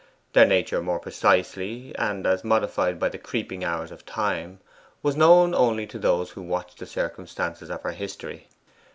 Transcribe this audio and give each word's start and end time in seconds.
Their 0.33 0.47
nature 0.47 0.81
more 0.81 0.97
precisely, 0.97 1.93
and 1.95 2.25
as 2.25 2.43
modified 2.43 2.97
by 2.97 3.09
the 3.09 3.19
creeping 3.19 3.63
hours 3.63 3.91
of 3.91 4.03
time, 4.03 4.59
was 5.03 5.15
known 5.15 5.53
only 5.53 5.85
to 5.85 5.99
those 5.99 6.31
who 6.31 6.41
watched 6.41 6.79
the 6.79 6.87
circumstances 6.87 7.69
of 7.69 7.83
her 7.83 7.91
history. 7.91 8.47